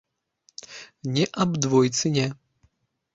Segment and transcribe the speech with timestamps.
[1.17, 2.25] Не аб двойцы, не!